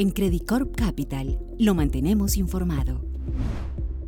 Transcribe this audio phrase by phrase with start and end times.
[0.00, 3.00] En Credit Corp Capital lo mantenemos informado.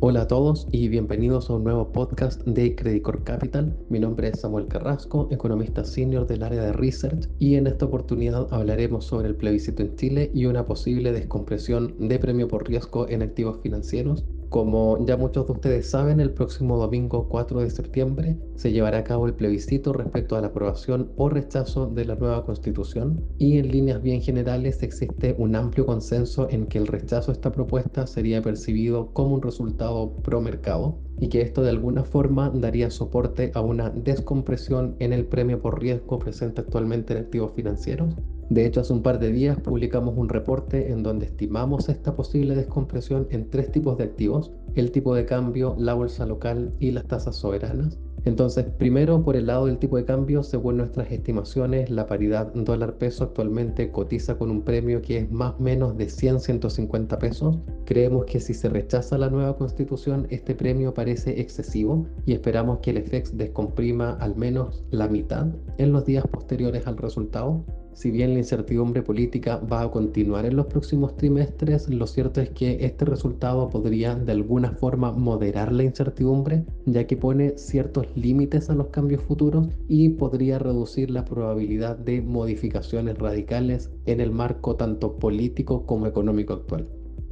[0.00, 3.74] Hola a todos y bienvenidos a un nuevo podcast de Credit Corp Capital.
[3.88, 8.48] Mi nombre es Samuel Carrasco, economista senior del área de research y en esta oportunidad
[8.50, 13.22] hablaremos sobre el plebiscito en Chile y una posible descompresión de premio por riesgo en
[13.22, 18.72] activos financieros como ya muchos de ustedes saben, el próximo domingo 4 de septiembre se
[18.72, 23.22] llevará a cabo el plebiscito respecto a la aprobación o rechazo de la nueva constitución.
[23.38, 27.52] Y en líneas bien generales existe un amplio consenso en que el rechazo a esta
[27.52, 32.90] propuesta sería percibido como un resultado pro mercado y que esto de alguna forma daría
[32.90, 38.14] soporte a una descompresión en el premio por riesgo presente actualmente en activos financieros
[38.50, 42.54] de hecho, hace un par de días publicamos un reporte en donde estimamos esta posible
[42.54, 47.06] descompresión en tres tipos de activos, el tipo de cambio, la bolsa local y las
[47.06, 47.98] tasas soberanas.
[48.24, 53.24] Entonces, primero, por el lado del tipo de cambio, según nuestras estimaciones, la paridad dólar-peso
[53.24, 57.58] actualmente cotiza con un premio que es más o menos de 100-150 pesos.
[57.84, 62.90] Creemos que si se rechaza la nueva constitución, este premio parece excesivo y esperamos que
[62.90, 65.46] el FX descomprima al menos la mitad
[65.78, 67.64] en los días posteriores al resultado.
[67.98, 72.50] Si bien la incertidumbre política va a continuar en los próximos trimestres, lo cierto es
[72.50, 78.70] que este resultado podría de alguna forma moderar la incertidumbre, ya que pone ciertos límites
[78.70, 84.76] a los cambios futuros y podría reducir la probabilidad de modificaciones radicales en el marco
[84.76, 86.86] tanto político como económico actual.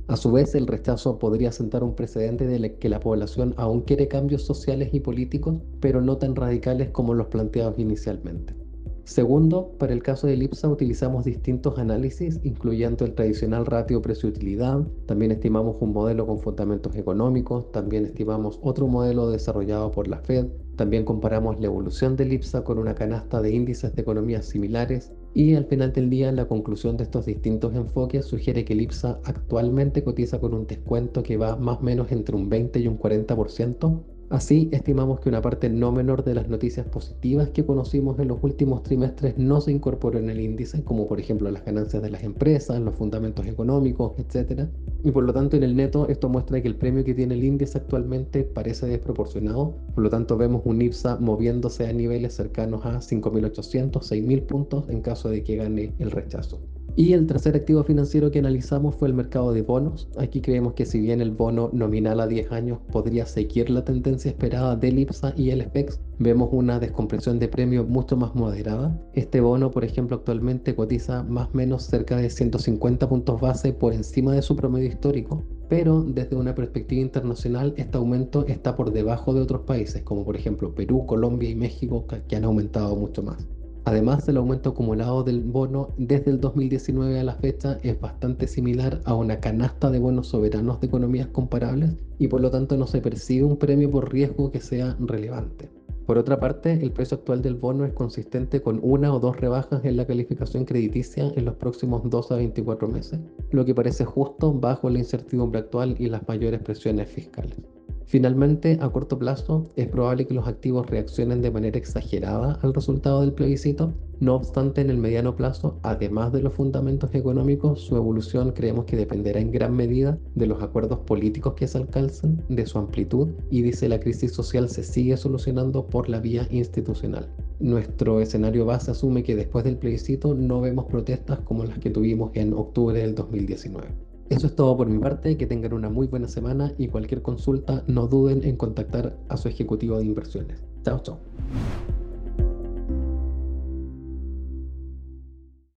[0.08, 4.08] A su vez, el rechazo podría sentar un precedente de que la población aún quiere
[4.08, 8.65] cambios sociales y políticos, pero no tan radicales como los planteados inicialmente.
[9.06, 14.80] Segundo, para el caso de IPSA utilizamos distintos análisis, incluyendo el tradicional ratio precio-utilidad.
[15.06, 17.70] También estimamos un modelo con fundamentos económicos.
[17.70, 20.46] También estimamos otro modelo desarrollado por la Fed.
[20.74, 25.12] También comparamos la evolución del IPSA con una canasta de índices de economías similares.
[25.34, 29.20] Y al final del día, la conclusión de estos distintos enfoques sugiere que el IPSA
[29.22, 32.98] actualmente cotiza con un descuento que va más o menos entre un 20 y un
[32.98, 38.26] 40% Así, estimamos que una parte no menor de las noticias positivas que conocimos en
[38.26, 42.10] los últimos trimestres no se incorporó en el índice, como por ejemplo las ganancias de
[42.10, 44.68] las empresas, los fundamentos económicos, etc.
[45.04, 47.44] Y por lo tanto, en el neto, esto muestra que el premio que tiene el
[47.44, 49.76] índice actualmente parece desproporcionado.
[49.94, 55.02] Por lo tanto, vemos un IPSA moviéndose a niveles cercanos a 5.800, 6.000 puntos en
[55.02, 56.60] caso de que gane el rechazo.
[56.94, 60.08] Y el tercer activo financiero que analizamos fue el mercado de bonos.
[60.16, 64.30] Aquí creemos que si bien el bono nominal a 10 años podría seguir la tendencia
[64.30, 68.98] esperada del IPSA y el SPEX, vemos una descompresión de premio mucho más moderada.
[69.12, 73.92] Este bono, por ejemplo, actualmente cotiza más o menos cerca de 150 puntos base por
[73.92, 79.34] encima de su promedio histórico, pero desde una perspectiva internacional este aumento está por debajo
[79.34, 83.46] de otros países, como por ejemplo Perú, Colombia y México, que han aumentado mucho más.
[83.86, 89.00] Además, el aumento acumulado del bono desde el 2019 a la fecha es bastante similar
[89.04, 93.00] a una canasta de bonos soberanos de economías comparables y por lo tanto no se
[93.00, 95.70] percibe un premio por riesgo que sea relevante.
[96.04, 99.84] Por otra parte, el precio actual del bono es consistente con una o dos rebajas
[99.84, 103.20] en la calificación crediticia en los próximos 2 a 24 meses,
[103.52, 107.75] lo que parece justo bajo la incertidumbre actual y las mayores presiones fiscales.
[108.08, 113.22] Finalmente, a corto plazo, es probable que los activos reaccionen de manera exagerada al resultado
[113.22, 113.94] del plebiscito.
[114.20, 118.96] No obstante, en el mediano plazo, además de los fundamentos económicos, su evolución creemos que
[118.96, 123.62] dependerá en gran medida de los acuerdos políticos que se alcancen, de su amplitud y
[123.62, 127.28] dice la crisis social se sigue solucionando por la vía institucional.
[127.58, 132.30] Nuestro escenario base asume que después del plebiscito no vemos protestas como las que tuvimos
[132.34, 134.05] en octubre del 2019.
[134.28, 137.84] Eso es todo por mi parte, que tengan una muy buena semana y cualquier consulta
[137.86, 140.64] no duden en contactar a su ejecutivo de inversiones.
[140.82, 141.20] Chao, chao.